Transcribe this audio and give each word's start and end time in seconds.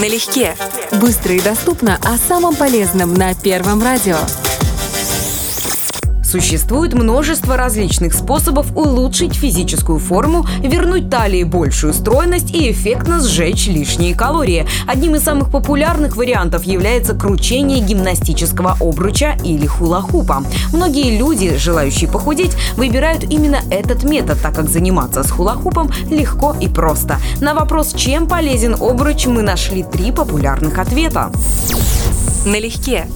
Налегке. 0.00 0.56
Быстро 0.92 1.34
и 1.34 1.40
доступно 1.40 1.98
о 2.02 2.16
самом 2.16 2.56
полезном 2.56 3.12
на 3.12 3.34
Первом 3.34 3.82
радио. 3.82 4.16
Существует 6.30 6.94
множество 6.94 7.56
различных 7.56 8.14
способов 8.14 8.76
улучшить 8.76 9.34
физическую 9.34 9.98
форму, 9.98 10.46
вернуть 10.60 11.10
талии 11.10 11.42
большую 11.42 11.92
стройность 11.92 12.54
и 12.54 12.70
эффектно 12.70 13.20
сжечь 13.20 13.66
лишние 13.66 14.14
калории. 14.14 14.64
Одним 14.86 15.16
из 15.16 15.24
самых 15.24 15.50
популярных 15.50 16.14
вариантов 16.14 16.62
является 16.62 17.16
кручение 17.16 17.80
гимнастического 17.80 18.76
обруча 18.80 19.38
или 19.42 19.66
хула-хупа. 19.66 20.44
Многие 20.72 21.18
люди, 21.18 21.56
желающие 21.56 22.08
похудеть, 22.08 22.56
выбирают 22.76 23.24
именно 23.24 23.58
этот 23.68 24.04
метод, 24.04 24.38
так 24.40 24.54
как 24.54 24.68
заниматься 24.68 25.24
с 25.24 25.32
хула-хупом 25.32 25.90
легко 26.10 26.54
и 26.60 26.68
просто. 26.68 27.16
На 27.40 27.54
вопрос, 27.54 27.92
чем 27.92 28.28
полезен 28.28 28.76
обруч, 28.80 29.26
мы 29.26 29.42
нашли 29.42 29.82
три 29.82 30.12
популярных 30.12 30.78
ответа. 30.78 31.32
Налегке. 32.46 33.08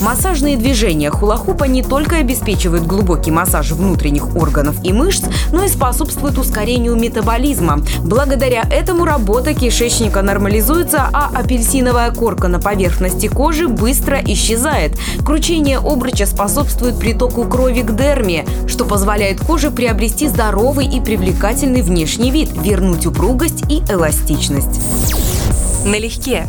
Массажные 0.00 0.56
движения 0.56 1.10
хула-хупа 1.10 1.64
не 1.64 1.82
только 1.82 2.16
обеспечивают 2.16 2.86
глубокий 2.86 3.30
массаж 3.30 3.70
внутренних 3.72 4.34
органов 4.36 4.76
и 4.82 4.92
мышц, 4.92 5.24
но 5.52 5.64
и 5.64 5.68
способствуют 5.68 6.38
ускорению 6.38 6.96
метаболизма. 6.96 7.80
Благодаря 8.00 8.62
этому 8.70 9.04
работа 9.04 9.54
кишечника 9.54 10.22
нормализуется, 10.22 11.08
а 11.12 11.30
апельсиновая 11.34 12.10
корка 12.10 12.48
на 12.48 12.58
поверхности 12.58 13.28
кожи 13.28 13.68
быстро 13.68 14.20
исчезает. 14.26 14.98
Кручение 15.24 15.78
обруча 15.78 16.26
способствует 16.26 16.98
притоку 16.98 17.44
крови 17.44 17.82
к 17.82 17.94
дерме, 17.94 18.46
что 18.66 18.84
позволяет 18.84 19.40
коже 19.40 19.70
приобрести 19.70 20.28
здоровый 20.28 20.86
и 20.86 21.00
привлекательный 21.00 21.82
внешний 21.82 22.30
вид, 22.30 22.50
вернуть 22.54 23.06
упругость 23.06 23.64
и 23.70 23.82
эластичность. 23.90 24.80
Налегке. 25.84 26.46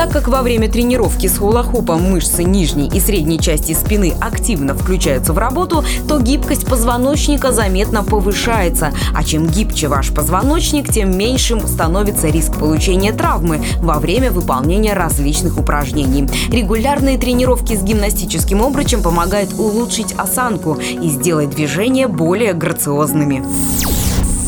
Так 0.00 0.12
как 0.12 0.28
во 0.28 0.40
время 0.40 0.66
тренировки 0.66 1.26
с 1.26 1.36
хулахупом 1.36 2.00
мышцы 2.10 2.42
нижней 2.42 2.88
и 2.88 2.98
средней 2.98 3.38
части 3.38 3.74
спины 3.74 4.14
активно 4.18 4.74
включаются 4.74 5.34
в 5.34 5.38
работу, 5.38 5.84
то 6.08 6.18
гибкость 6.18 6.64
позвоночника 6.64 7.52
заметно 7.52 8.02
повышается. 8.02 8.94
А 9.14 9.22
чем 9.22 9.46
гибче 9.46 9.88
ваш 9.88 10.10
позвоночник, 10.10 10.90
тем 10.90 11.14
меньшим 11.18 11.60
становится 11.66 12.28
риск 12.28 12.56
получения 12.56 13.12
травмы 13.12 13.62
во 13.82 13.98
время 13.98 14.30
выполнения 14.30 14.94
различных 14.94 15.58
упражнений. 15.58 16.26
Регулярные 16.50 17.18
тренировки 17.18 17.76
с 17.76 17.82
гимнастическим 17.82 18.62
обручем 18.62 19.02
помогают 19.02 19.52
улучшить 19.52 20.14
осанку 20.16 20.76
и 20.76 21.10
сделать 21.10 21.50
движения 21.50 22.08
более 22.08 22.54
грациозными. 22.54 23.44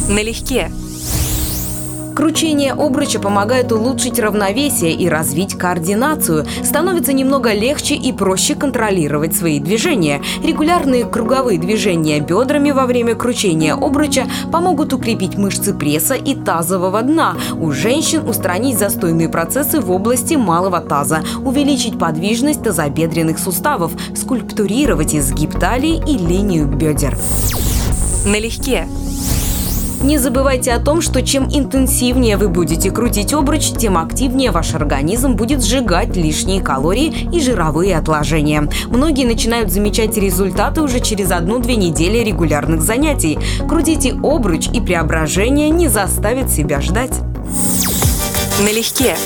Налегке. 0.09 0.73
Кручение 2.23 2.71
обруча 2.71 3.19
помогает 3.19 3.73
улучшить 3.73 4.21
равновесие 4.21 4.93
и 4.93 5.09
развить 5.09 5.59
координацию. 5.59 6.47
Становится 6.63 7.13
немного 7.13 7.53
легче 7.53 7.97
и 7.97 8.13
проще 8.13 8.55
контролировать 8.55 9.35
свои 9.35 9.59
движения. 9.59 10.23
Регулярные 10.41 11.05
круговые 11.05 11.59
движения 11.59 12.21
бедрами 12.21 12.71
во 12.71 12.87
время 12.87 13.17
кручения 13.17 13.75
обруча 13.75 14.29
помогут 14.53 14.93
укрепить 14.93 15.37
мышцы 15.37 15.75
пресса 15.75 16.15
и 16.15 16.37
тазового 16.37 17.03
дна. 17.03 17.35
У 17.59 17.73
женщин 17.73 18.29
устранить 18.29 18.79
застойные 18.79 19.29
процессы 19.29 19.81
в 19.81 19.91
области 19.91 20.35
малого 20.35 20.79
таза, 20.79 21.25
увеличить 21.45 21.99
подвижность 21.99 22.63
тазобедренных 22.63 23.41
суставов, 23.41 23.91
скульптурировать 24.15 25.13
изгиб 25.13 25.59
талии 25.59 26.01
и 26.07 26.17
линию 26.19 26.69
бедер. 26.69 27.19
Налегке. 28.25 28.87
Не 30.03 30.19
забывайте 30.19 30.73
о 30.73 30.81
том, 30.81 31.01
что 31.01 31.23
чем 31.23 31.45
интенсивнее 31.45 32.37
вы 32.37 32.49
будете 32.49 32.91
крутить 32.91 33.33
обруч, 33.33 33.71
тем 33.71 33.97
активнее 33.97 34.51
ваш 34.51 34.75
организм 34.75 35.35
будет 35.35 35.65
сжигать 35.65 36.17
лишние 36.17 36.61
калории 36.61 37.29
и 37.33 37.41
жировые 37.41 37.97
отложения. 37.97 38.69
Многие 38.89 39.27
начинают 39.27 39.71
замечать 39.71 40.17
результаты 40.17 40.83
уже 40.83 40.99
через 40.99 41.31
одну-две 41.31 41.77
недели 41.77 42.19
регулярных 42.19 42.83
занятий. 42.83 43.39
Крутите 43.69 44.15
обруч, 44.25 44.69
и 44.73 44.81
преображение 44.81 45.71
не 45.71 45.87
заставит 45.87 46.51
себя 46.51 46.81
ждать. 46.81 47.21
Налегке. 48.61 49.17